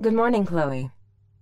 [0.00, 0.90] Good morning, Cloe.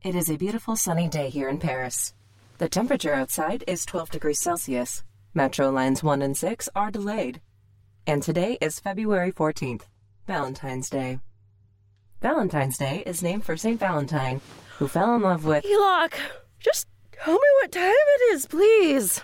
[0.03, 2.15] It is a beautiful sunny day here in Paris.
[2.59, 5.03] The temperature outside is 12 degrees Celsius.
[5.35, 7.41] Metro lines 1 and 6 are delayed.
[8.07, 9.83] And today is February 14th,
[10.27, 11.21] Valentine's Day.
[12.23, 13.79] Valentine's Day is named for St.
[13.79, 14.41] Valentine,
[14.79, 15.65] who fell in love with.
[15.65, 16.13] Eloc,
[16.59, 19.23] just tell me what time it is, please.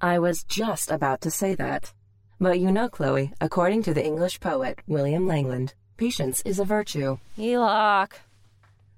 [0.00, 1.92] I was just about to say that.
[2.40, 7.18] But you know, Cloe, according to the English poet William Langland, patience is a virtue.
[7.38, 8.12] Eloc.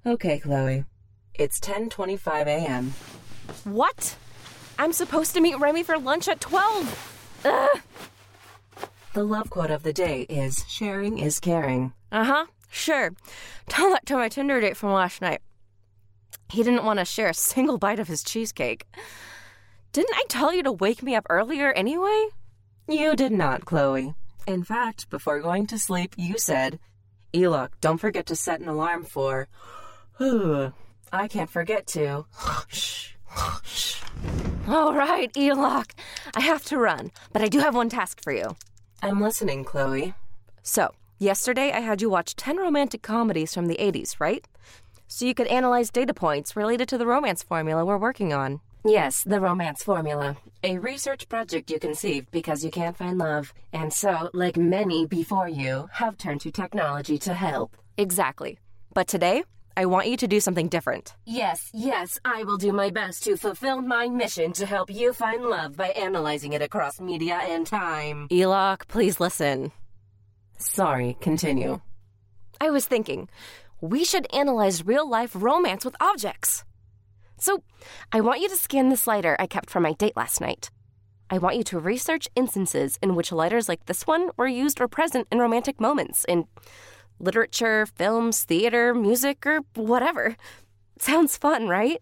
[0.05, 0.85] Okay, Cloe.
[1.35, 2.95] It's 10:25 a.m.
[3.65, 4.17] What?
[4.79, 7.41] I'm supposed to meet Remy for lunch at 12.
[7.45, 7.81] Ugh.
[9.15, 11.93] The love quote of the day is sharing is caring.
[12.13, 12.47] Uh huh.
[12.71, 13.13] Sure.
[13.69, 15.41] Tell that to my Tinder date from last night.
[16.51, 18.87] He didn't want to share a single bite of his cheesecake.
[19.93, 22.29] Didn't I tell you to wake me up earlier anyway?
[22.87, 24.15] You did not, Cloe.
[24.47, 26.79] In fact, before going to sleep, you said,
[27.35, 29.49] Eloc, don't forget to set an alarm for.
[30.21, 32.27] I can't forget to.
[34.69, 35.91] All right, Eloc.
[36.35, 38.57] I have to run, but I do have one task for you.
[39.03, 40.15] I'm listening, Cloe.
[40.63, 44.47] So, yesterday I had you watch 10 romantic comedies from the 80s, right?
[45.09, 48.61] So you could analyze data points related to the romance formula we're working on.
[48.87, 50.37] Yes, the romance formula.
[50.63, 55.49] A research project you conceived because you can't find love, and so, like many before
[55.49, 57.77] you, have turned to technology to help.
[57.97, 58.61] Exactly.
[58.95, 59.43] But today,
[59.77, 61.17] I want you to do something different.
[61.25, 65.45] Yes, yes, I will do my best to fulfill my mission to help you find
[65.45, 68.29] love by analyzing it across media and time.
[68.31, 69.73] Eloc, please listen.
[70.59, 71.81] Sorry, continue.
[72.61, 73.29] I was thinking,
[73.81, 76.65] we should analyze real life romance with objects.
[77.39, 77.63] So,
[78.13, 80.71] I want you to scan this lighter I kept from my date last night.
[81.29, 84.89] I want you to research instances in which lighters like this one were used or
[84.89, 86.47] present in romantic moments in
[87.19, 90.37] literature, films, theater, music, or whatever.
[90.99, 92.01] Sounds fun, right?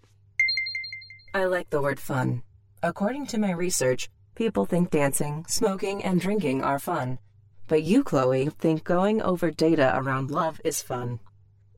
[1.33, 2.43] I like the word fun.
[2.83, 7.19] According to my research, people think dancing, smoking, and drinking are fun.
[7.67, 11.21] But you, Cloe, think going over data around love is fun.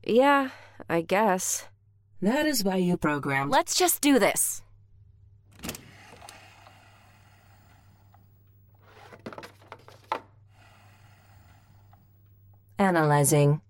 [0.03, 0.49] Yeah,
[0.89, 1.65] I guess.
[2.21, 3.49] That is why you program.
[3.49, 4.63] Let's just do this.
[12.79, 13.61] Analyzing.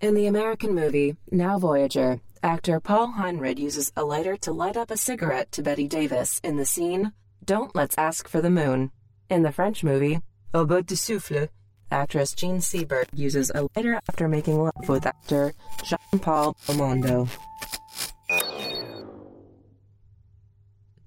[0.00, 4.90] In the American movie Now Voyager, actor Paul Henreid uses a lighter to light up
[4.90, 7.12] a cigarette to Bette Davis in the scene
[7.44, 8.92] Don't Let's Ask for the Moon.
[9.28, 10.20] In the French movie
[10.54, 11.48] Au bout de souffle,
[11.90, 15.54] actress Jean Seberg uses a lighter after making love with actor
[15.84, 17.28] Jean-Paul Belmondo.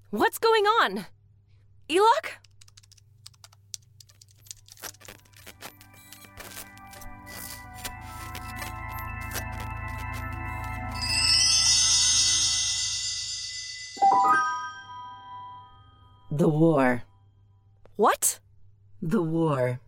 [0.09, 1.05] What's going on?
[1.89, 2.31] Eloc?
[16.31, 17.03] The war.
[17.97, 18.39] What?
[19.01, 19.79] The war.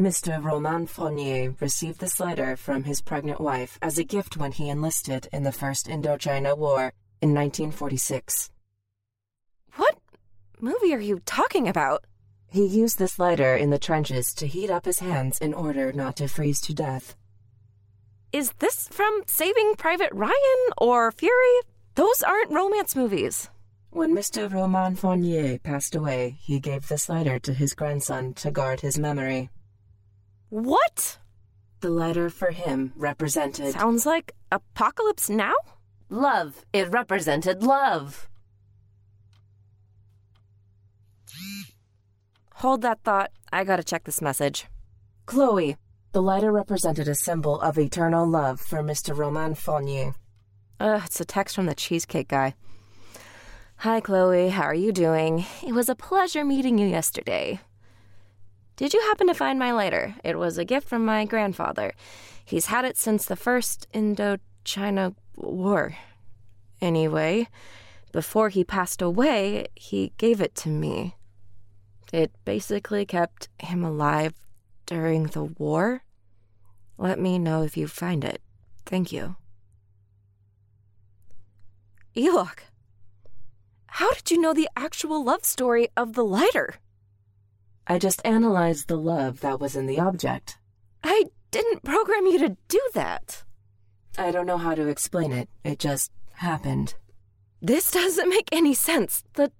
[0.00, 0.42] Mr.
[0.42, 5.28] Roman Fournier received this letter from his pregnant wife as a gift when he enlisted
[5.30, 8.50] in the First Indochina War in 1946.
[9.76, 9.98] What
[10.58, 12.06] movie are you talking about?
[12.46, 16.16] He used this lighter in the trenches to heat up his hands in order not
[16.16, 17.14] to freeze to death.
[18.32, 21.60] Is this from Saving Private Ryan or Fury?
[21.96, 23.50] Those aren't romance movies.
[23.90, 24.50] When Mr.
[24.50, 29.50] Roman Fournier passed away, he gave this lighter to his grandson to guard his memory.
[30.50, 31.18] What?
[31.80, 35.54] The letter for him represented Sounds like Apocalypse Now?
[36.10, 36.66] love.
[36.72, 38.28] It represented love.
[42.56, 43.30] Hold that thought.
[43.52, 44.66] I gotta check this message.
[45.26, 45.74] Cloe,
[46.12, 49.16] the letter represented a symbol of eternal love for Mr.
[49.16, 50.14] Roman Fournier.
[50.80, 52.54] Ugh, it's a text from the cheesecake guy.
[53.76, 54.50] Hi, Cloe.
[54.50, 55.46] How are you doing?
[55.66, 57.60] It was a pleasure meeting you yesterday.
[58.80, 60.14] Did you happen to find my lighter?
[60.24, 61.92] It was a gift from my grandfather.
[62.46, 65.98] He's had it since the first Indochina War.
[66.80, 67.48] Anyway,
[68.10, 71.14] before he passed away, he gave it to me.
[72.10, 74.32] It basically kept him alive
[74.86, 76.02] during the war.
[76.96, 78.40] Let me know if you find it.
[78.86, 79.36] Thank you.
[82.16, 82.60] Eloc,
[83.88, 86.76] how did you know the actual love story of the lighter?
[87.90, 90.58] I just analyzed the love that was in the object.
[91.02, 93.42] I didn't program you to do that.
[94.16, 95.48] I don't know how to explain it.
[95.64, 96.94] It just happened.
[97.60, 99.24] This doesn't make any sense.
[99.34, 99.50] The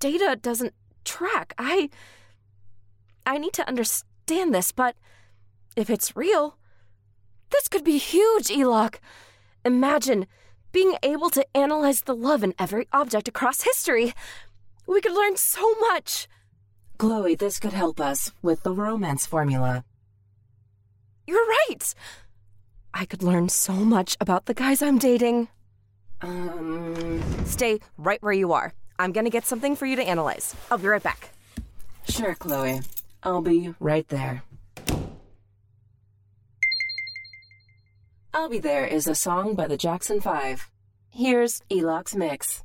[0.00, 0.74] data doesn't
[1.06, 1.54] track.
[1.56, 1.88] I.
[3.24, 4.94] I need to understand this, but
[5.74, 6.58] If it's real,
[7.48, 8.96] this could be huge, Eloc.
[9.64, 10.26] Imagine
[10.72, 14.12] being able to analyze the love in every object across history.
[14.86, 16.28] We could learn so much.
[16.98, 19.84] Cloe, this could help us with the romance formula.
[21.26, 21.94] You're right.
[22.92, 25.48] I could learn so much about the guys I'm dating.
[26.22, 28.72] Um, Stay right where you are.
[28.98, 30.56] I'm gonna get something for you to analyze.
[30.70, 31.30] I'll be right back.
[32.08, 32.80] sure, Cloe.
[33.22, 34.42] I'll be right there.
[38.34, 40.68] I'll Be There is a song by the Jackson Five.
[41.10, 42.62] Here's Eloc's mix.